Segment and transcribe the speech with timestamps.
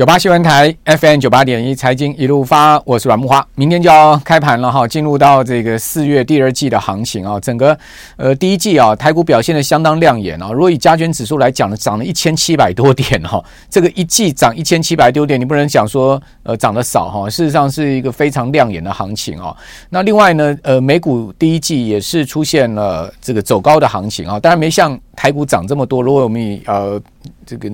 [0.00, 3.46] 九八新闻台 FM 九八点一财经一路发，我是阮木花。
[3.54, 7.38] 明天就要开盘了哈，进入到这个四月第二季的行情啊。
[7.38, 7.78] 整个
[8.16, 10.50] 呃第一季啊，台股表现的相当亮眼啊。
[10.52, 13.44] 如果以加权指数来讲呢，涨了一千七百多点哈。
[13.68, 17.28] 这个一季涨一千七百多点，你不能讲说呃涨得少哈。
[17.28, 19.54] 事实上是一个非常亮眼的行情啊。
[19.90, 26.00] 那另外呢，呃美股第一季也是出现了这个走高的行情啊，当然没像台股涨这么多。
[26.00, 26.98] 如果我们以呃
[27.44, 27.70] 这个。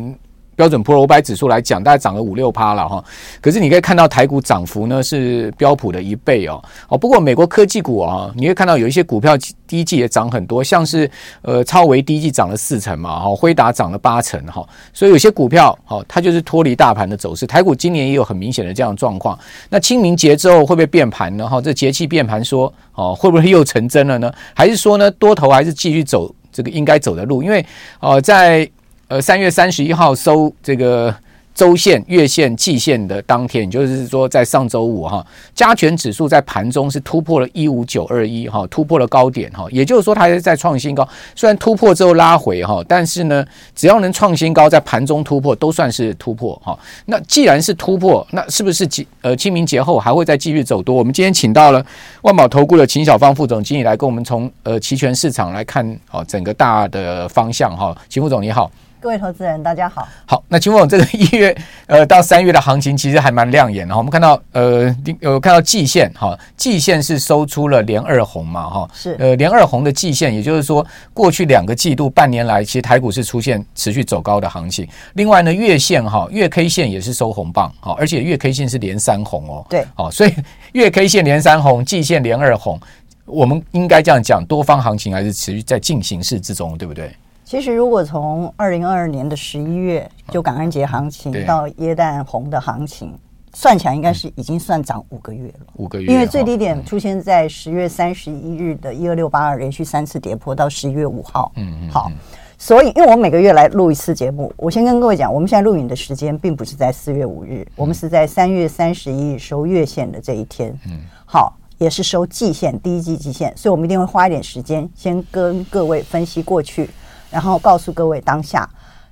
[0.56, 3.04] 标准普尔五百指数来讲，大概涨了五六趴了哈。
[3.40, 6.60] 可是你可以看到台股涨幅呢是标普的一倍哦。
[6.88, 11.08] 哦，不过美国科技股啊，你会看到有一些股票第一季也涨很多，像是
[11.42, 14.66] 呃超微第一季涨了四成嘛，哈，辉达涨了八成哈。
[14.94, 17.46] 所以有些股票哈，它就是脱离大盘的走势。
[17.46, 19.38] 台股今年也有很明显的这样的状况。
[19.68, 21.46] 那清明节之后会不会变盘呢？
[21.46, 24.32] 哈，这节气变盘说哦，会不会又成真了呢？
[24.54, 27.42] 还是说呢，多头还是继续走这个应该走的路？
[27.42, 27.64] 因为
[28.00, 28.66] 呃，在
[29.08, 31.14] 呃，三月三十一号收这个
[31.54, 35.24] 周线、月线、季线的当天，也就是说在上周五哈，
[35.54, 41.08] 加权指数在盘中是突破了一五九二一哈，突破了高点哈，也就是说它是在创新高。
[41.36, 46.76] 虽然突破之后拉回哈，但是呢，只要能创新高，在盘中突破都算是突破哈。
[47.04, 48.86] 那既然是突破，那是不是
[49.22, 50.96] 呃清明节后还会再继续走多？
[50.96, 51.86] 我们今天请到了
[52.22, 57.96] 万宝投顾的秦小芳副总经理来跟我们从呃期权市场来看哦整个大的方向哈。
[58.08, 58.68] 秦副总你好。
[58.98, 60.08] 各位投资人，大家好。
[60.24, 63.96] 好，那请问这个一月呃到三月的行情其实还蛮亮眼的。
[63.96, 74.88] 我们看到呃有看到季线哈，季线是收出了连二红嘛哈，是呃连二红的季线，也就是说过去两个季度半年来，其实台股是出现持续走高的行情。
[75.14, 79.66] 另外呢，月线哈月 K 线也是收红棒哈，而且月 K 线是连三红哦。
[79.68, 80.34] 对，好，所以
[80.72, 82.80] 月 K 线连三红，季线连二红，
[83.26, 87.14] 我们应该这样讲，多方行情还是持续在进行式之中，对不对？
[87.46, 93.16] 其实，如果从二零二二年的十一月就感恩节行情到耶诞红的行情，
[93.54, 95.66] 算起来应该是已经算涨五个月了。
[95.76, 101.52] 五个月，因为最低点出现在十月三十一日的一二六八二，连续三次跌破到十一月五号。
[101.54, 101.88] 嗯嗯。
[101.88, 102.10] 好，
[102.58, 110.76] 所以因为我每个月来录一次节目，我先跟各位讲，我们现在录影的时间并不是在四月五日，我们是在三月三十一日收月线的这一天。
[110.88, 110.98] 嗯。
[111.24, 116.90] 好，也是收季线，第一季季线，所以我们一定会花一点时间，先跟各位分析过去。
[117.36, 118.66] 然后告诉各位，当下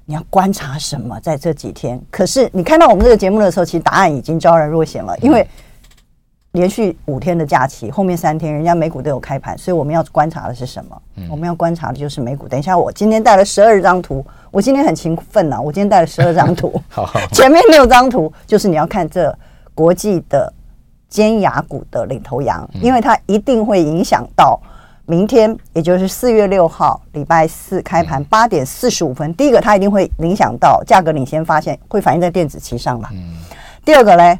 [0.06, 1.20] 你要观察什么？
[1.20, 5.14] 在这几天，可是你看到我们这个节目的时候，其实答案已经昭然若显了。
[5.18, 5.46] 因为
[6.52, 11.02] 连续五天的假期，后面三天人家美股都有开盘，所以我们要观察的是什么？
[11.28, 12.48] 我们要观察的就是美股。
[12.48, 16.80] 等一下，我今天带了十二张图，我今天很勤奋呐，我今天带了十二张图。
[16.88, 19.38] 好，前面六张图就是你要看这
[19.74, 20.50] 国际的
[21.10, 24.58] 尖牙股的领头羊，因为它一定会影响到。
[25.06, 29.34] 明天，也就是四月六号，礼拜四开盘八点四十五分。
[29.34, 33.09] 第一个，它一定会影响到价格领先发现，会反映在电子期上了。
[33.84, 34.38] 第二个嘞，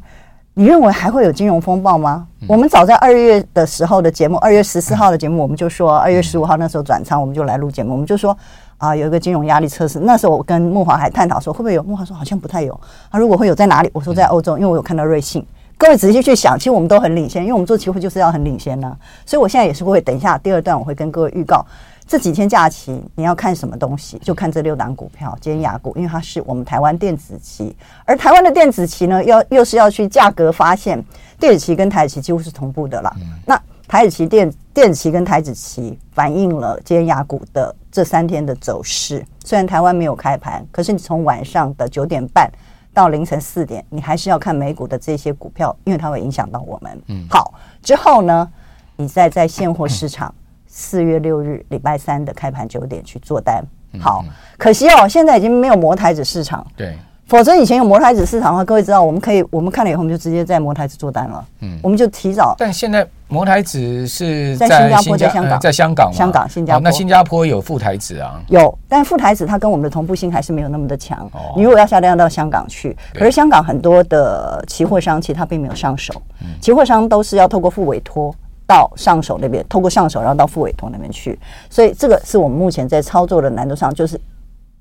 [0.55, 2.27] 你认为还会有金融风暴吗？
[2.49, 8.35] 我们早在二月的时候的节目，二月十四号的节目，我们就说，二月十五号那时候转仓，我们就来录节目，我们就说
[8.79, 9.99] 啊，有一个金融压力测试。
[10.01, 11.83] 那时候我跟木华还探讨说，会不会有？
[11.83, 12.81] 木华说好像不太有。
[13.11, 13.91] 他，如果会有，在哪里？
[13.93, 15.45] 我说在欧洲，因为我有看到瑞信。
[15.85, 18.97] 各位仔细去想，其实我们都很领先，因为我们做期货就是要很领先呢、啊。
[19.27, 21.63] 所以我现在也是会等一下第二段，我会跟各位预告
[22.09, 31.05] 这几天假期你要看什么东西，就看这六档股票，尖牙股，因为它是我们台湾电子期，而台湾的电子期呢，要又是要去价格发现，
[31.39, 33.15] 电子期跟台子期几乎是同步的啦。
[33.45, 39.23] 那台子期电电子期跟台子期反映了尖牙股的这三天的走势。
[39.45, 42.51] 虽然台湾没有开盘，可是你从晚上的九点半。
[42.95, 47.03] 到凌晨四点，你还是要看美股的这些股票，因为它会影响到我们。
[47.09, 48.49] 嗯，好，之后呢，
[48.97, 50.35] 你再在现货市场
[50.67, 53.63] 四月六日礼拜三的开盘九点去做单。
[54.01, 54.25] 好，
[54.57, 56.67] 可惜哦，现在已经没有摩台子市场。
[56.75, 56.97] 对。
[57.27, 61.45] 否则以前有摩台子市场的话，各位知道，我们可以，我们看了以后，我们就直接在摩台子做单了。
[61.61, 62.55] 嗯，我们就提早。
[62.59, 66.81] 但现在摩台子是在新加坡，在香港，在香港，香港、新加坡。
[66.83, 68.39] 那新加坡有副台子啊？
[68.49, 71.27] 有，但副台子它跟我们的同步性还是没有那么的强。
[71.57, 76.13] 你如果要下单要到香港去，可是香港很多的期货商其实它并没有上手，
[76.61, 78.35] 期货商都是要透过副委托
[78.67, 81.39] 到上手那边，透过上手然后到副委托那边去，
[81.71, 84.21] 所以这个是我们目前在操作的难度上就是。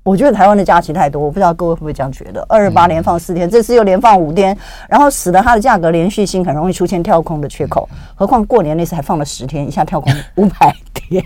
[0.04, 2.44] 我觉得台湾的假期太多，我不知道各位会不会这样觉得。
[2.46, 4.56] 二十八连放四天，这次又连放五天，
[4.86, 7.88] 然后使得它的价格连续性很容易出现跳空的缺口。
[8.14, 10.70] 何况过年那次还放了十天，一下跳空五百
[11.08, 11.24] 点，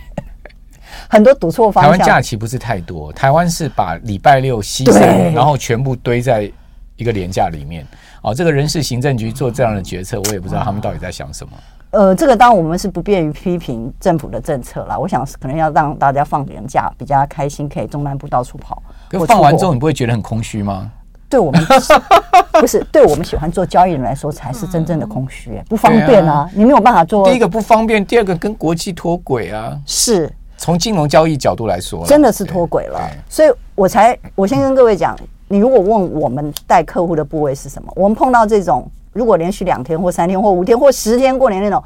[1.10, 1.92] 很多赌错方向。
[1.92, 6.48] 台湾假期不是太多，台湾是把礼拜六牺牲，然后全部堆在
[6.94, 7.84] 一个连假里面。
[8.22, 11.52] 哦，这个人事行政局做这样的决策，我也不知道他们到底在想什么。
[11.90, 14.98] 呃，这个当然我们是不便于批评政府的政策啦。
[14.98, 18.82] 我想可能要让大家放年假，比较开心，可以中南部到处跑。
[19.26, 20.90] 放完之后，你不会觉得很空虚吗？
[21.30, 21.62] 对我们
[22.58, 27.28] 不是对我们喜欢做交易人来说才是真正的空虚，不方便啊，啊你没有办法做。
[27.28, 33.00] 第一个不方便，第二个跟国际脱轨啊，是从金融交易角度来说，真的是脱轨了。
[33.28, 35.14] 所以我才我先跟各位讲，
[35.48, 41.82] 你如果问我们带客户的部位是什么，我们碰到这种如果连续两天或三天或五天或十天过年那种。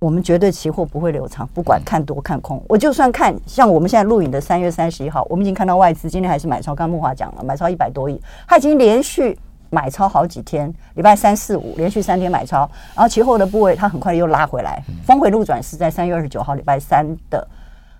[0.00, 9.38] 我们绝对期货不会留长，不管看多看空，我就算看像我们现在录影的三月三十一号，我们已经看到外资今天还是买超，刚木华讲了，买超一百多亿，他已经连续
[9.68, 12.60] 买超好几天，礼拜三四五连续三天买超，
[12.94, 17.46] 然后期货的部位它很快又拉回来，峰回路转是在三月二十九号礼拜三的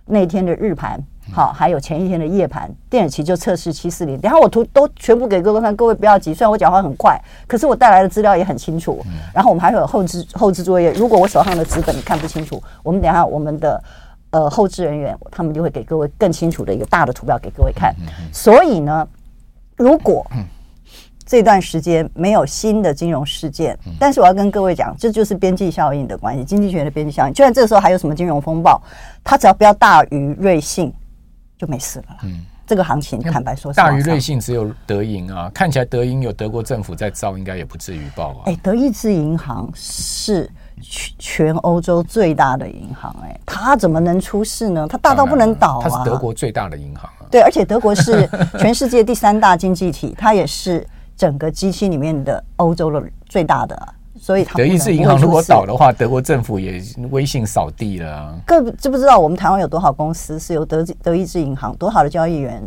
[0.07, 0.99] 那天的日盘。
[1.33, 4.19] 好，还有前一天的夜盘，电子期就测试七四零。
[4.23, 6.35] 然后我图都全部给各位看，各位不要急。
[6.35, 9.05] 虽然我讲话很快，可是我带来的资料也很清楚。
[9.33, 10.93] 然后我们还会有后置后置作业。
[10.93, 13.83] 如果我手上的纸本你看不清楚，我们等下我们的
[14.31, 17.95] 呃后置人员他们就会给各位更清楚的一个大的图表给各位看。
[18.33, 19.07] 所以呢，
[19.77, 20.27] 如果
[21.25, 27.33] 这段时间没有新的金融事件，但是我要跟各位讲，这就是边际效应的关系，经济学的边际效应。
[27.33, 28.83] 就算这个时候还有什么金融风暴，
[29.23, 30.93] 它只要不要大于瑞信。
[31.61, 32.17] 就没事了。
[32.23, 38.43] 嗯，这个行情坦白说，大于瑞信只有德银啊，看起来德银有德国政府在造，应该也不至于爆啊。
[38.47, 44.87] 哎，德意志银行是全全欧洲最大的银行，哎，它怎么能出事呢？
[44.89, 45.87] 它大到不能倒啊！
[45.87, 47.29] 它是德国最大的银行啊。
[47.31, 48.27] 对，而且德国是
[48.59, 53.95] 全世界第三大经济体，它也是整个机器里面的欧洲的最大的。
[54.23, 58.35] 所以，德意志银行如果倒的话，德国政府也威信扫地了啊。
[58.47, 62.63] 各知不知道我们台湾有多少公司是由德德意志银行多好的交易员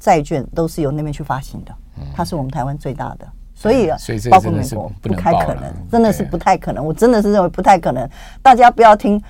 [0.00, 1.72] 债券都是由那边去发行的？
[2.12, 3.88] 它是我们台湾最大的，所以
[4.28, 6.84] 包括美国不太可能，真的是不太可能。
[6.84, 8.08] 我真的是认为不太可能。
[8.42, 9.22] 大家不要听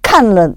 [0.00, 0.54] 看了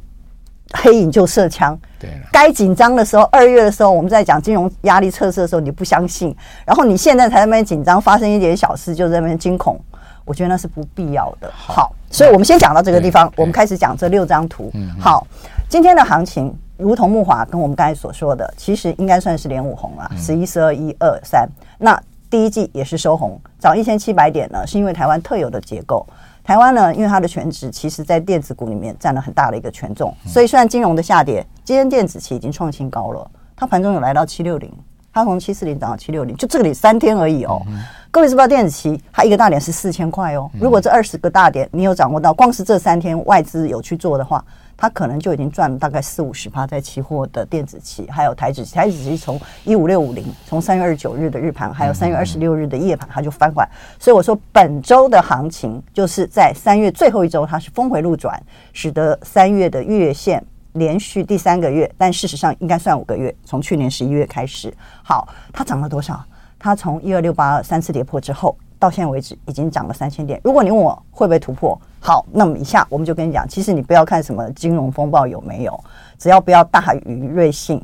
[0.74, 1.76] 黑影就射枪。
[1.98, 9.80] 对，该紧张的时候，二月的时候我们在讲金融压力测试的时候，你不相信，然后你现在才在那边紧张，发生一点小事就在那边惊恐。
[10.28, 11.50] 我觉得那是不必要的。
[11.56, 14.70] 好，所以我们先讲到这个地方，我们开始讲这六张图。
[15.00, 15.26] 好，
[15.70, 21.48] 今天的行情，如同木华跟我们刚才所说的，其实应该算是连五红了，十一、十二、一二三。
[21.80, 21.98] 那
[22.30, 26.06] 第一季也是收红，涨一千七百点呢，是因为台湾特有的结构。
[26.44, 34.70] 台湾呢，因为它的全值其实在电子股里面占了很大的一个权重，所以虽然金融的下跌，今天电子期已经创新高了，它盘中有来到七六零。
[35.14, 37.60] 它从七四零涨到七六零，就这里三天而已哦。
[37.70, 37.80] 嗯、
[38.18, 40.50] 各位知不知道电子期它一个大点是四千块哦？
[40.60, 44.44] 如果这二十个大点你有掌握到，光是这三天外资有去做的话，
[44.76, 48.74] 它可能就已经赚了大概四五十趴在期货的电子期，还有台指期。
[48.74, 53.70] 台指期从一五六五零，从三月二十九日的日盘，还有三月二十六日的夜盘，它就翻回来。
[54.00, 58.42] 所以我说本周的行情就是在三月最后一周，它是峰回路转，
[58.74, 60.44] 使得三月的月线。
[60.74, 63.34] 连续第三个月，但事实上应该算五个月。
[63.44, 64.72] 从去年十一月开始，
[65.04, 66.24] 好，它涨了多少？
[66.60, 70.40] 它从一二六八二三次跌破之后，到现在为止已经涨了三千点。
[70.44, 75.80] 如果你问我会不会突破，好，那么以下我们就跟你讲，其实你不要看什么金融风暴有没有，
[76.18, 77.84] 只要不要大于瑞信，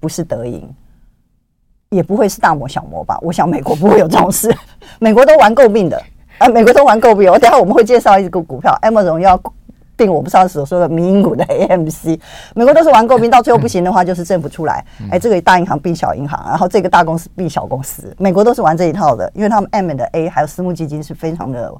[0.00, 0.68] 不是德银，
[1.90, 3.18] 也不会是大摩小摩吧？
[3.22, 4.54] 我想美国不会有这种事，
[4.98, 6.02] 美国都玩诟病的，
[6.38, 7.30] 啊，美国都玩诟病。
[7.30, 9.40] 我等下我们会介绍一个股票，Amazon 要。
[9.96, 12.18] 定我不知道所说的民营股的 AMC，
[12.54, 21.72] 美国都是玩诟病，到最后不行的话就是政府出来，哎，这个大银行并小银行，然后这个大公司并小公司，美国都是玩这一套的，因为他们 M 的 A 还有私募基金是非常的、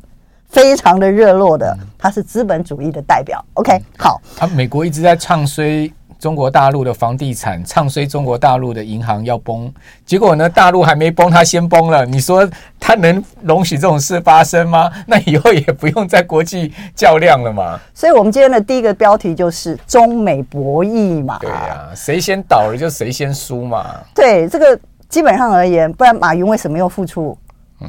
[0.47, 3.45] 非常的热络的，它是资本主义的代表。
[3.55, 5.93] OK，好，他美国一直在唱衰。
[6.25, 9.71] 中国大陆的房地产唱衰中国大陆的银行要崩，
[10.07, 12.07] 结果呢，大陆还没崩，它先崩了。
[12.07, 12.49] 你说
[12.81, 14.91] 它能容许这种事发生吗？
[15.07, 17.79] 那以后也不用在国际较量了嘛。
[17.93, 21.37] 所以，我们今天的第一个标题就是中美博弈嘛。
[21.43, 23.85] 对呀，谁先倒了就谁先输嘛。
[24.15, 27.37] 对，这个基本上而言，不然马云为什么又复出？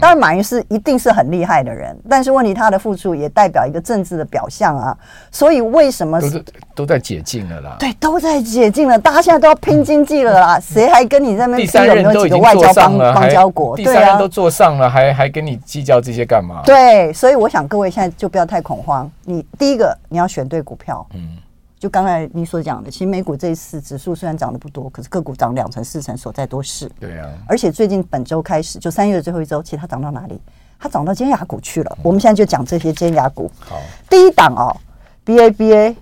[0.01, 4.97] 当然，马云是一定是很厉害的人，但是问题他的付出也代表一个政治的表象啊。
[5.31, 7.75] 所以为什么都是都在解禁了啦？
[7.79, 10.59] 对，都在解禁了，大家现在都要拼经济了啦。
[10.59, 11.65] 谁还跟你在那边？
[11.65, 16.61] 第三任都已经外交邦，邦交国，第三任都坐上了，还还跟你计较这些干嘛？
[16.65, 19.09] 对，所以我想各位现在就不要太恐慌。
[19.23, 21.37] 你第一个你要选对股票，嗯。
[21.85, 26.89] 就刚才你所讲的，其实美股这一次指数虽然涨得不多，可是个股涨两成四成，所在多是。
[26.99, 27.29] 对啊。
[27.47, 30.41] 而且最近本周开始，就三月的最后一周，其实它涨到哪里？
[30.79, 31.95] 它涨到尖牙股去了。
[31.97, 33.51] 嗯、我们现在就讲这些尖牙股。
[33.59, 33.79] 好。
[34.09, 34.75] 第一档哦
[35.23, 35.95] ，BABA，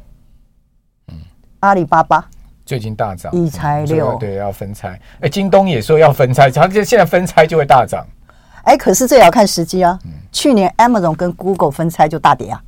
[1.10, 1.16] 嗯，
[1.60, 2.30] 阿里巴巴
[2.66, 4.98] 最近大涨，一拆六，对，要分拆。
[5.20, 8.08] 哎，京东也说要分拆，它就现在分拆就会大涨。
[8.64, 10.00] 哎，可是这也要看时机啊。
[10.06, 10.12] 嗯。
[10.32, 12.64] 去年 Amazon 跟 Google 分拆就大跌啊。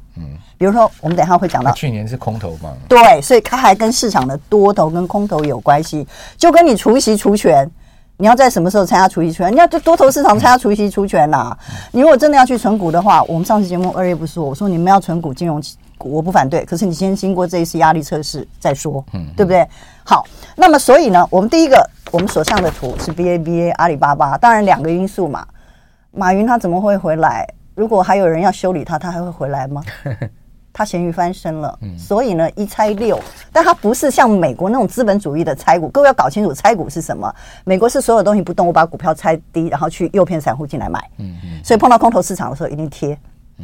[0.55, 0.57] 嗯。
[0.57, 2.73] 比如说，我们等一下会讲到，去年是空头嘛？
[2.87, 6.07] 对，所以它还跟市场的多头跟空头有关系，
[6.37, 7.69] 就跟你除息除权，
[8.17, 9.51] 你要在什么时候参加除息除权？
[9.51, 11.57] 你要就多头市场参加除息除权啦、啊？
[11.91, 15.61] 你如果真的要去存股的话，我们上次节目二月不是说，我说你们要存股金融
[15.97, 16.63] 股，我不反对。
[16.63, 19.67] 可是你先经过这一次压力测试再说，嗯，对不对？
[20.05, 25.45] 好，那么所以呢，我们第一个我们所上的图是 BABA 阿里巴巴，当然两个因素嘛。
[26.11, 27.45] 马云他怎么会回来？
[27.75, 29.83] 如果还有人要修理他，他还会回来吗？
[30.77, 33.17] 他咸鱼翻身了，所以呢一拆六，
[33.49, 35.87] 但他不是像美国那种资本主义的拆股。
[35.87, 37.33] 各位要搞清楚拆股是什么？
[37.63, 40.99] 美国是所有东西不动，我把股票拆低，然后去诱骗散户进来买。
[41.19, 41.63] 嗯嗯。
[41.63, 43.17] 所以碰到空头市场的时候，一定贴。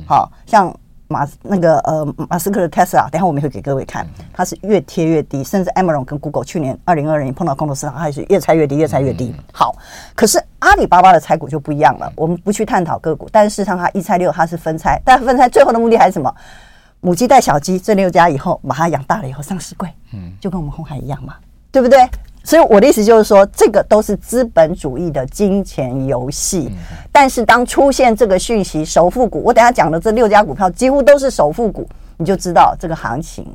[0.07, 0.73] 好像
[1.09, 9.35] 马那个呃马斯克的 Tesla，等下我们会给各位看，它是越贴越低，甚至 Amazon 跟 Google 去年二零二二年碰到空头市场，它也是越拆越低，越拆越低。
[9.51, 9.75] 好，
[10.15, 12.09] 可是阿里巴巴的拆股就不一样了。
[12.15, 16.33] 我们不去探讨个股，但是事实上它一拆六，它是分拆，但分拆最后的目的还是什么？
[17.01, 21.35] 母鸡带小鸡，这六家以后把它养大了以后上市柜，嗯，就跟我们红海一样嘛，
[21.71, 22.07] 对不对？
[22.43, 26.71] 所以我的意思就是说，这个都是资本主义的金钱游戏。
[27.11, 33.45] 但是当出现这个讯息，首富股，我等下讲的这六家股票几乎都是首富股，你就知道这个行情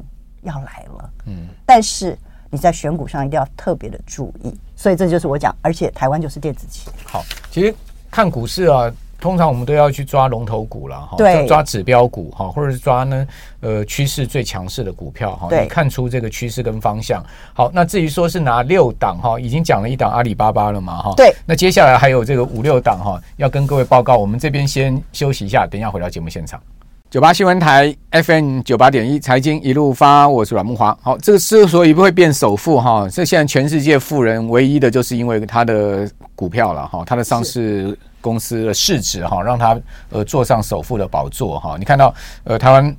[0.43, 1.11] 要来了。
[1.27, 2.17] 嗯，但是
[2.49, 4.55] 你在选股上一定要特别的注意。
[4.77, 6.89] 所以这就是我讲，而且台湾就是电子期。
[7.05, 7.75] 好，其实
[8.11, 8.93] 看股市啊。
[9.21, 13.27] 通常我们都要去抓龙头股了哈，对，抓指标股哈，或者是抓呢
[13.61, 17.25] 呃趋势最强势的股票哈，对，看出这个趋势跟方向。
[17.55, 24.17] 好，那至于说是拿六档哈，已经讲了一档阿里巴巴了嘛哈，对，那接下来还有这个五六档哈，要跟各位报告。
[24.19, 26.61] 我们这边先休息一下，等一下回到节目现场。
[27.09, 30.97] 九八新闻台 FM 九八点一财经一路发，我是阮木华。
[31.01, 37.97] 好，这个之所以不会变首富哈，这现在全世界富人唯一的就是因为他的股票了哈，他的上市。
[38.27, 39.79] 公司的市值哈，让他
[40.11, 41.77] 呃坐上首富的宝座哈。
[41.79, 42.97] 你看到呃台湾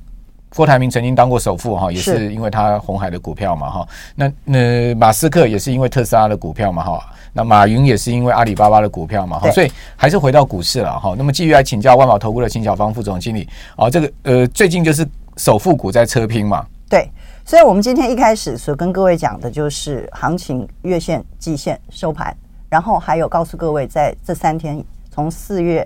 [0.56, 3.88] 郭台铭曾经当过首富哈，也是因为他红海的股票嘛哈。
[4.14, 6.98] 那那马斯克也是因为特斯拉的股票嘛哈。
[7.34, 9.50] 那马云也是因为阿里巴巴的股票嘛哈。
[9.50, 11.14] 所以还是回到股市了哈。
[11.18, 15.06] 那么继续来请教万宝投顾的秦小芳副总经理啊，这个呃最近就是
[15.36, 16.64] 首富股在车拼嘛。
[16.88, 17.06] 对，
[17.44, 22.34] 所以我们今天一开始所跟各位讲的就是行情月线、季线收盘，
[22.70, 24.82] 然后还有告诉各位在这三天。
[25.18, 25.84] 从四月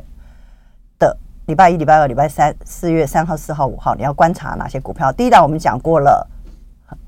[0.98, 5.10] 的礼拜一、礼拜二、礼拜三，四月三号、四号、五号，你要观察哪些股票？
[5.10, 6.28] 第一档我们讲过了，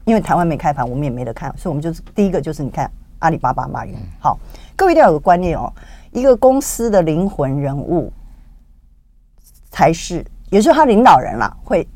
[0.07, 2.01] 因为台湾没开盘，我们也没得看，所以我们就是。
[2.15, 2.63] 第一个就是。
[2.63, 3.95] 你看阿里巴巴、马云。
[4.19, 4.39] 好，
[4.75, 5.71] 各位一定要有个观念哦，
[6.13, 8.11] 一个公司的灵魂人物
[9.71, 10.79] 才是，也就是。
[10.79, 11.87] 他领导人啦，会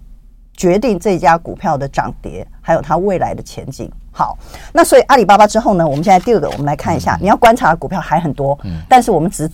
[0.52, 3.90] 决定这家股票的涨跌，还有它未来的前景。
[4.12, 4.36] 好，
[4.74, 8.58] 那所以阿里巴巴之后呢，我们现在第二个，我们来看一下，你要观察的股票还很多，
[8.90, 9.10] 但是。
[9.10, 9.50] 我们只。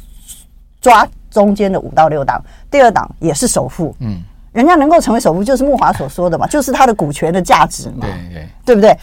[0.84, 4.22] 抓中间的五到六档，第二档也是首富，嗯，
[4.52, 8.94] 人家能够成为首富，就是木华所说的嘛，就是他的股权的价值嘛，对对，对不对？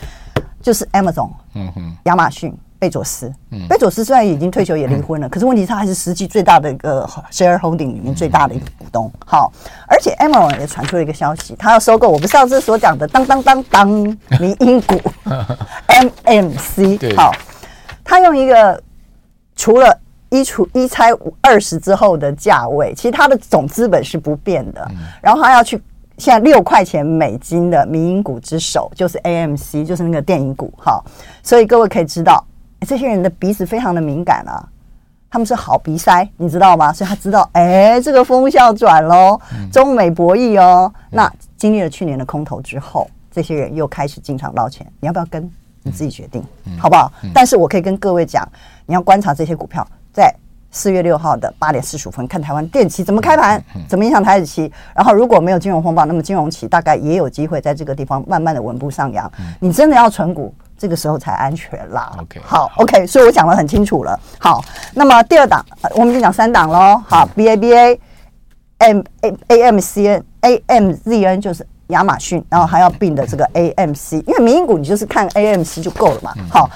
[0.62, 9.12] 就是 Amazon，嗯哼，亚马逊，贝佐斯，嗯，贝佐斯虽然已经退休也离婚了，可是问题是他还是实际最大的一个 shareholding 里面最大的一个股东。
[9.26, 9.52] 好，
[9.88, 13.88] 而且 Amazon 也传出了一个消息，他要收购我们上次所讲的当当当当
[14.40, 15.02] 迷因股
[15.88, 17.32] MMC，好，
[18.04, 18.80] 他用一个
[19.56, 20.00] 除了
[20.32, 21.10] 一除一拆
[21.42, 24.84] 二十之后的价位，其实它的总资本是不变的。
[24.90, 25.80] 嗯、然后他要去
[26.18, 30.74] 现在六块钱美金的民营股之首，就是 AMC，就是那个电影股。
[30.78, 31.04] 哈，
[31.44, 32.44] 所以各位可以知道，
[32.88, 34.66] 这些人的鼻子非常的敏感啊，
[35.30, 36.94] 他们是好鼻塞，你知道吗？
[36.94, 39.40] 所以他知道，哎，这个风向转喽，
[39.72, 40.92] 中美博弈哦。
[40.96, 45.52] 嗯、那经历了去年的空头之后，这些人又开始进场捞钱，你要不要跟？
[45.84, 47.12] 你自己决定，嗯、好不好？
[47.24, 48.48] 嗯、但是我可以跟各位讲，
[48.86, 49.84] 你要观察这些股票。
[50.14, 50.34] 在
[50.74, 54.72] 四月六号的八点四十五分，看台湾电期怎么开盘，怎么影响台子期。
[54.96, 59.30] 然后如果没有金融风暴，那么金融期大概也有机会在这个地方慢慢的稳步上扬。
[59.60, 62.14] 你真的要存股，这个时候才安全啦。
[62.22, 64.18] OK，好，OK，所以我讲的很清楚了。
[64.40, 64.64] 好，
[64.94, 67.04] 那么第二档，我们已经讲三档喽。
[67.06, 68.00] 好，B A B A
[68.78, 75.48] M A A M C N A M Z N 就是亚马逊，然后还要并的这个 A M C，因为民营股你就是看 A
[75.48, 76.34] M C 就够了嘛。
[76.50, 76.70] 好，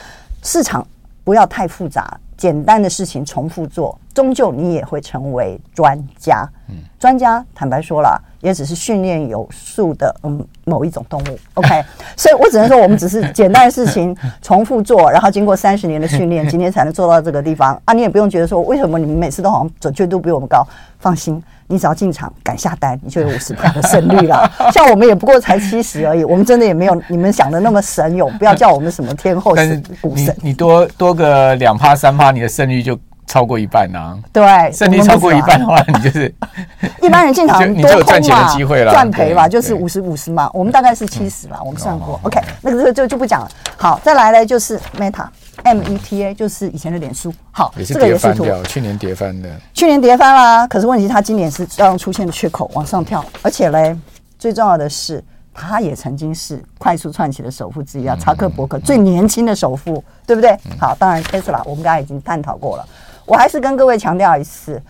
[0.44, 0.86] 市场
[1.24, 2.20] 不要太复杂。
[2.46, 6.48] 简单的事情重复做，终究你也会成为专家。
[6.70, 11.40] 嗯，专家坦白说了，也只是训练有素的嗯某一种动物。
[11.56, 11.84] OK，
[12.16, 17.92] 所以我只能说，我们只是简单的事情重复做，然后经过三十年的训练，今天才能做到这个地方啊！
[17.92, 20.64] 你也不用觉得说，为什么你们每次都好像准确度比我们高？
[21.00, 24.50] 放心，你只要进场敢下单，你就有五十票的胜率了。
[24.72, 28.32] 像我们也不过才七十而已，我们真的也没有你们想的那么神勇。
[28.38, 29.56] 不要叫我们什么天后
[30.02, 32.98] 股神，你你多多个两趴三趴，你的胜率就
[33.36, 34.18] 超过一半啊。
[34.32, 36.34] 对，胜率超过一半的话， 你就是
[37.04, 40.50] 一般人进场你就有赚钱的机会了，赚赔吧，就是五十五十嘛。
[40.54, 42.18] 我们大概是七十吧，我们算过。
[42.24, 43.51] OK，那个这个就就不讲了。
[43.75, 45.27] 好，再来呢就是 Meta。
[45.63, 50.65] M E T A 就是以前的脸书，好，也是跌翻掉，去年跌翻的，去年跌翻啦。
[50.68, 53.98] 可是问题，它今年是这样出现的缺口往上跳，而且嘞，
[54.38, 55.24] 最重要的是，
[55.54, 60.56] 它也曾经是快速窜起的首富之一啊，查克伯格最年轻的首富，对不对？
[60.77, 62.86] 好，当然 Tesla 我们刚才已经探讨过了，
[63.25, 64.82] 我还是跟各位强调一次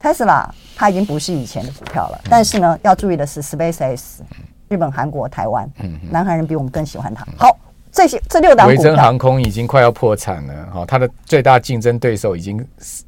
[0.00, 4.20] ，Tesla 它已经不是以前的股票了，但是呢，要注意的是 SpaceX，
[4.68, 5.70] 日本、韩国、台湾，
[6.10, 7.26] 南韩人比我们更喜欢它。
[7.36, 7.56] 好。
[7.94, 12.66] 这些这六档，维珍航空已经快要破产了，哈，它的最大竞争对手已经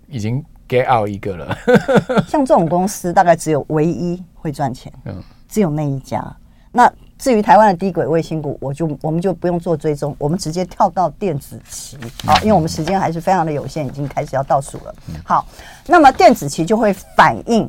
[0.09, 1.57] 已经 get out 一个了。
[2.29, 5.15] 像这种公司，大概只有唯一会赚钱，嗯，
[5.49, 6.23] 只有那一家。
[6.71, 6.93] 那
[7.25, 14.95] 至于台湾的低轨卫星股，我就我们就不用做追踪，我们直接跳到电子期，好，因为我们时间还是非常的有限，已经开始要倒数了。
[15.25, 15.47] 好，
[15.87, 17.67] 那么电子期就会反映。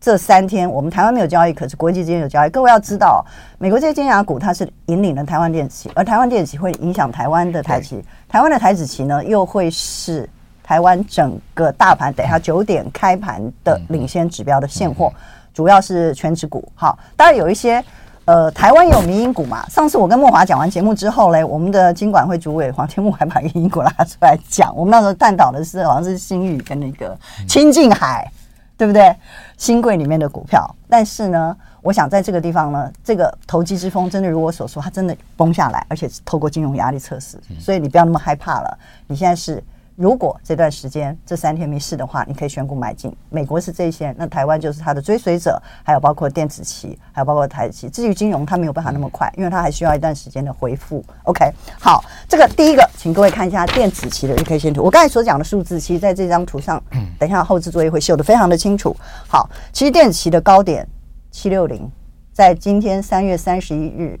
[0.00, 2.50] 这三天我们台湾没有交易，可是国际之间有交易。
[2.50, 3.24] 各位要知道，
[3.58, 8.04] 美国这些尖牙股它是引领了台湾电子期，而台湾电子期会影响台湾的台期。
[8.28, 10.28] 台湾的台子期呢，又会是
[10.64, 15.12] 台湾整个大盘等下九点开盘的领先指标的现货，
[15.54, 16.68] 主要是全指股。
[16.74, 17.82] 好，当然有一些
[18.26, 19.66] 呃，台湾有民营股嘛。
[19.68, 24.76] 上次我跟莫华讲完节目之后嘞，我们的经管会主委黄天木还把民营股拉出来讲。
[24.76, 27.18] 我们那时候探讨的是好像是新宇跟那个
[27.48, 28.30] 清境海。
[28.78, 29.16] 对不对？
[29.56, 38.78] 新贵里面的股票，但是呢，我想在这个地方呢，这个投机之风真的如我所说，它真的崩下来，而且是透过金融压力测试，所以你不要那么害怕了。
[39.06, 39.64] 你现在是。
[39.96, 43.10] 如果这段时间这三天没事的话，你可以选股买进。
[43.30, 47.88] 美国是这些，那台湾就是它的追随者，还有包括电子期，还有包括台期。
[47.88, 51.02] 至于金融，它没有办法那么快，因为它还需要一段时间的恢复。
[51.24, 51.50] OK，
[51.80, 54.82] 好，这个第一个，请各位看一下电子期的日 K 线图。
[54.82, 56.82] 我刚才所讲的数字，其实在这张图上，
[57.18, 58.94] 等一下后置作业会秀得非常的清楚。
[59.26, 60.86] 好，其实电子期的高点
[61.30, 61.90] 七六零，
[62.34, 64.20] 在今天三月三十一日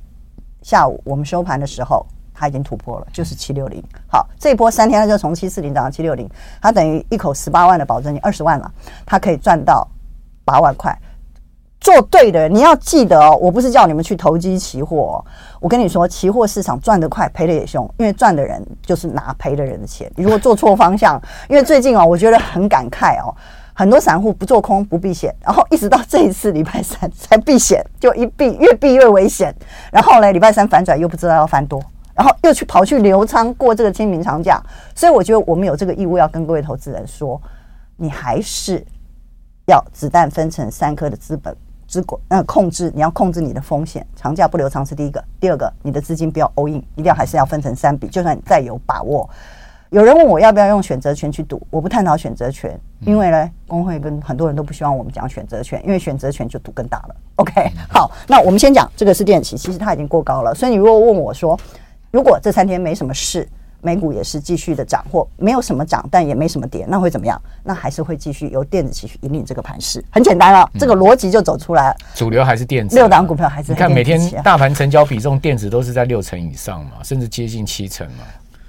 [0.62, 2.06] 下午我们收盘的时候。
[2.38, 3.82] 它已经突破了，就是七六零。
[4.06, 6.28] 好，这一波三天它就从七四零涨到七六零，
[6.60, 8.70] 它等于一口十八万的保证金，二十万了，
[9.06, 9.88] 它可以赚到
[10.44, 10.96] 八万块。
[11.78, 15.24] 做对的人，你要记得哦，我不是叫你们去投机期货哦，
[15.60, 20.10] 我跟你说，期货市场赚得快，赔得也凶，因为赚的人就是拿赔的人的钱。
[20.16, 23.32] 如果做错方向， 因为最近哦，我觉得很感慨哦，
[23.72, 29.54] 很多散户不做空不避险，然后一直到这一次礼拜三才避险，就一避越避越危险，
[29.92, 31.80] 然后呢，礼拜三反转又不知道要翻多。
[32.16, 34.58] 然后又去跑去留仓过这个清明长假，
[34.94, 37.38] 所以我觉得我们有这个义务要跟各位投资人说，
[37.94, 38.82] 你还是
[39.66, 41.54] 要子弹分成三颗的资本
[41.86, 49.28] 资管，那控制你要控制你的风险，长假不留仓是第一个，第二个你的资金不要 all in，一定要还是要分成三笔，就算你再有把握。
[49.90, 57.16] 有人问我要不要用选择权去赌，我不探讨选择权，因为呢，工会跟很多人都不希望我们讲选择权，因为选择权就赌更大了。
[57.36, 61.58] OK，好，那我们先讲这个是电期，其实它已经过高了，所以你如果问我说。
[62.16, 63.46] 如果这三天没什么事，
[63.82, 67.38] 美股也是继续的涨，或没有什么涨，但也没什么跌，那会怎么样？
[67.62, 70.02] 那还是会继续由电子继续引领这个盘势。
[70.10, 71.96] 很简单了，这个逻辑就走出来了。
[72.14, 78.24] 主流还是电子，六档股票还是你看每天大盘成交比重，电子都是在六成以上嘛，甚至接近七成嘛。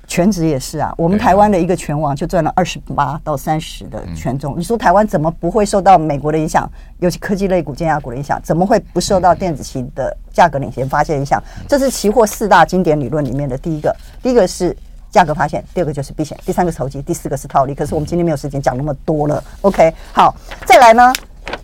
[0.08, 4.56] 权值也是啊，我们台湾的一个拳王就赚了二十八到三十的权重。
[4.58, 6.68] 你说台湾怎么不会受到美国的影响，
[7.00, 8.42] 尤其科技类股、尖牙股的影响？
[8.42, 11.44] 怎么会不受到电子期的价格领先发现影响？
[11.68, 13.94] 这是期货四大经典理论里面的第一个。
[14.24, 14.76] 第一个是
[15.12, 17.76] 价格发现，第二个就是避险，第三个是投机，第四个是套利。
[17.76, 19.44] 可是我们今天没有时间讲那么多了。
[19.62, 20.34] OK，好，
[20.66, 21.14] 再来呢，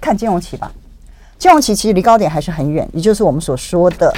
[0.01, 0.69] 看金融期吧。
[1.37, 4.13] 金融期其实离高点还是很远，也就是我们所说的。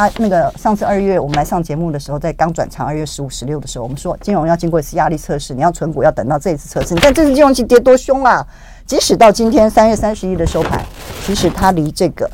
[0.00, 6.94] 他那个上次二月我们来上节目的时候，在刚转长二月十五、十六的时候，我们说金融要经过一次压力测试，你要存股要等到这一次测试。
[6.94, 8.42] 你看这次金融期跌多凶啊！
[8.86, 10.82] 即使到今天三月三十一的收盘，
[11.26, 12.30] 其实它离这个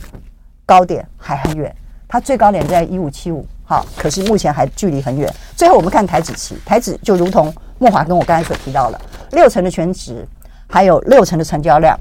[0.64, 1.74] 高点还很远，
[2.06, 5.28] 它最高点在一五七五，好，可是目前还距离很远。
[5.56, 9.00] 最后我们看台指期，台指就如同莫华跟我刚才所提到了，
[9.32, 10.24] 六成的全值，
[10.68, 11.98] 还有六成的成交量，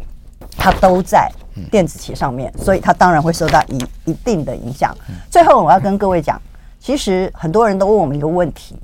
[0.55, 1.27] 它都在。
[1.71, 4.95] 电子棋上面，所以它当然会受到一一定的影响。
[5.29, 6.41] 最后我要跟各位讲，
[6.79, 8.77] 其实很多人都问我们一个问题，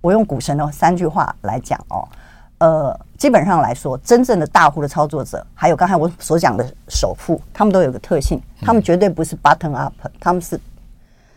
[0.00, 2.06] 我用股神的三句话来讲哦，
[2.58, 10.58] 呃，基本上来说，真正的大户的操作者，还有刚才我所讲的首富，他们都有个特性，他们绝对不是 button up，他们是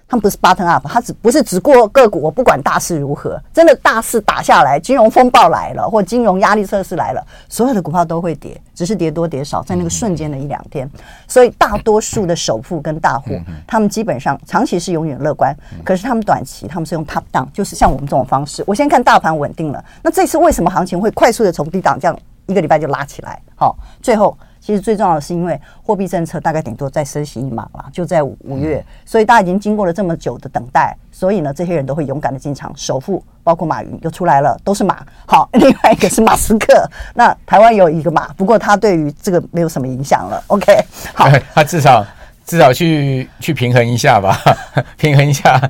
[0.10, 10.90] 他们不是 button up，他只不是只过个股，我不管大势如何，真的大势打下来，金融风暴来了，或金融压力测试来了，所有的股票都会跌，只是跌多跌少，在那个瞬间的一两天。
[11.28, 13.32] 所以大多数的首富跟大户，
[13.68, 18.64] 他们基本上长期是永远乐观，可是他们短期他们是用 top down，就是像我们这种方式。
[18.66, 23.42] 我先看大盘稳定了，那这次为什么行情会快速的从低档这样一个礼拜就拉起来？
[23.56, 24.38] 好，最后。
[24.68, 32.70] 其实最重要的是，因为货币政策大概顶多再升息一码了，就在五月，所以大家已经经过了这么久的等待，所以呢，这些人都会勇敢的进场。
[32.76, 35.06] 首富包括马云又出来了，都是马。
[35.26, 40.44] 好，另外一个是马斯克，那台湾有一个马，不过他对于这个没有什么影响了。
[40.48, 40.66] OK，
[41.14, 42.06] 好，他至少。
[42.48, 44.40] 至少去去平衡一下吧，
[44.96, 45.62] 平衡一下，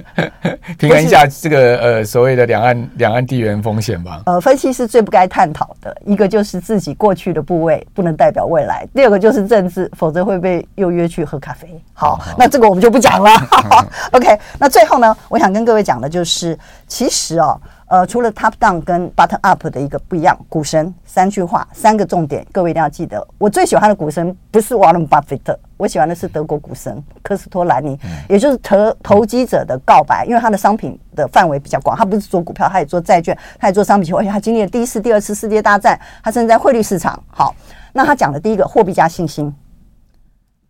[0.78, 4.22] 平衡一下这个呃所谓的两岸两岸地缘风险吧。
[4.24, 11.68] 呃，分析是最不该探讨的一个就是自己过去的部位不能代表未来，第二个就是政治，否则会被又约去喝咖啡。
[11.92, 13.30] 好，嗯、那这个我们就不讲了。
[13.70, 17.60] 嗯、 OK，那最后呢，我想跟各位讲的就是，其实哦。
[17.88, 23.24] 呃，除了 top down 跟 bottom up 的一个不一样，股神三句话，三个重点，各位一定要记得。
[23.38, 27.96] 我最喜欢的股神不是 Warren Buffett，我喜欢的是德国股神科斯托兰尼，
[28.28, 37.22] 也就是投投机者的告白，因为他的商品的范围比较广，他不是做股票，他也做债券，他也做商品期货，而且他经历了第一次、第二次世界大战，他甚至在汇率市场。
[37.28, 37.54] 好，
[37.92, 39.54] 那他讲的第一个，货币加信心。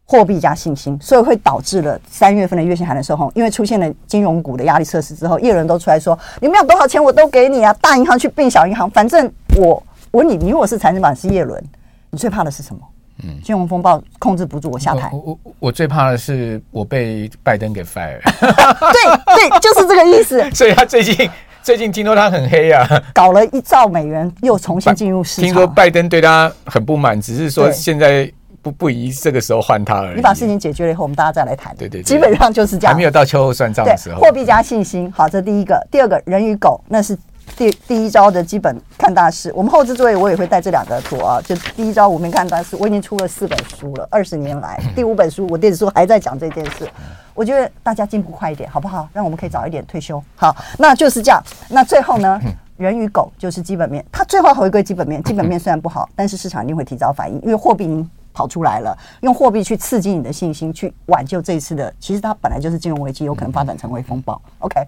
[0.08, 7.72] 货币加信心，所以会导致了三月份的月线还能收红，因为出现了金融股的压力测试之后，一人都出来说：“你们有多少钱我都给你啊！
[7.80, 11.60] 大银行去并小银行，反正我我你你如果是财政部是叶伦，
[12.10, 12.80] 你最怕的是什么？
[13.24, 15.10] 嗯，金融风暴控制不住我下台。
[15.12, 18.20] 我我我最怕的是我被拜登给 fire。
[18.30, 20.48] 对对，就是这个意思。
[20.54, 21.28] 所以他最近
[21.64, 25.44] 最近听说他很黑啊，搞了一兆美元又重新进入市场。
[25.46, 28.30] 听说拜登对他很不满，只是说现在。
[28.66, 30.16] 不不宜这个时候换它而已。
[30.16, 31.72] 你把事情解决了以后，我们大家再来谈。
[31.76, 32.92] 对对，对，基本上就是这样。
[32.92, 34.20] 还没有到秋后算账的时候。
[34.20, 35.80] 货币加信心，好，这第一个。
[35.88, 37.16] 第二个人与狗，那是
[37.56, 39.52] 第第一招的基本看大势。
[39.54, 42.74] 我们后置作业我也会带这两个图啊，就第一招我们看大势。
[42.80, 46.88] 我已经出了四本书了，二十年来第五本书，我电子书还在讲这件事。
[47.34, 49.08] 我觉得大家进步快一点，好不好？
[49.12, 50.20] 让我们可以早一点退休。
[50.34, 51.40] 好，那就是这样。
[51.68, 52.40] 那最后呢，
[52.78, 55.22] 人与狗就是基本面，它最后回归基本面。
[55.22, 58.04] 基本面虽然不好，但是市场一定会提早反应，因为货币。
[58.36, 61.90] 跑出来了，用货币去刺激你的信心，去挽救这一次的。
[61.98, 64.38] 其实它本来就是金融危机，有可能发展成为风暴。
[64.58, 64.78] OK，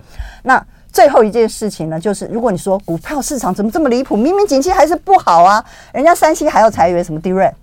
[0.42, 7.54] 那最后一件事情呢，就是如果你说股票市场怎么这么离谱，明明景气还是不好啊，人家三星还要裁员，什么 DRAM，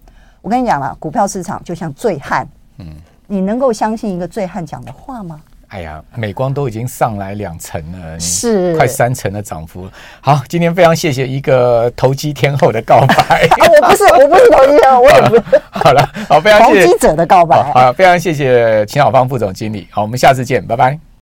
[0.41, 2.48] 我跟你讲了，股票市场就像醉汉，
[2.80, 2.88] 嗯，
[3.28, 5.39] 你能够相信一个醉汉讲的话吗？
[5.76, 9.90] 哎呀，美光都已经上来两成了，是快三成的涨幅。
[10.22, 13.46] 好，今天非常谢谢一个投机天后的告白。
[13.60, 15.44] 我不是，我不是投机天后，我也不是。
[15.72, 17.62] 好了，好，非常谢谢投机者的告白。
[17.74, 19.86] 好，非常谢谢秦小芳副总经理。
[19.92, 21.06] 好，我们下次见，拜拜。